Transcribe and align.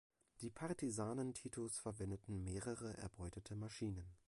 Die 0.41 0.49
Partisanen 0.49 1.35
Titos 1.35 1.77
verwendeten 1.77 2.43
mehrere 2.43 2.97
erbeutete 2.97 3.55
Maschinen. 3.55 4.11